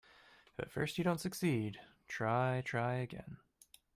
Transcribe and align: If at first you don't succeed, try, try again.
If 0.49 0.59
at 0.59 0.71
first 0.71 0.97
you 0.97 1.03
don't 1.03 1.21
succeed, 1.21 1.79
try, 2.07 2.63
try 2.65 2.95
again. 2.95 3.37